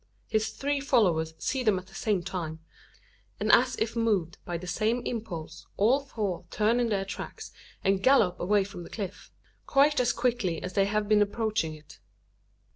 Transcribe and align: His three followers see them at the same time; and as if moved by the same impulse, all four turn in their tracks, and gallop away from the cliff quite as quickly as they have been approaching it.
His 0.27 0.49
three 0.49 0.79
followers 0.79 1.35
see 1.37 1.61
them 1.61 1.77
at 1.77 1.85
the 1.85 1.93
same 1.93 2.23
time; 2.23 2.59
and 3.39 3.51
as 3.51 3.75
if 3.75 3.95
moved 3.95 4.39
by 4.45 4.57
the 4.57 4.65
same 4.65 5.03
impulse, 5.05 5.67
all 5.77 5.99
four 5.99 6.43
turn 6.49 6.79
in 6.79 6.89
their 6.89 7.05
tracks, 7.05 7.51
and 7.83 8.01
gallop 8.01 8.39
away 8.39 8.63
from 8.63 8.81
the 8.81 8.89
cliff 8.89 9.31
quite 9.67 9.99
as 9.99 10.11
quickly 10.11 10.59
as 10.63 10.73
they 10.73 10.85
have 10.85 11.07
been 11.07 11.21
approaching 11.21 11.75
it. 11.75 11.99